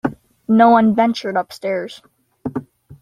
No 0.47 0.69
one 0.71 0.95
ventured 0.95 1.35
upstairs. 1.37 2.01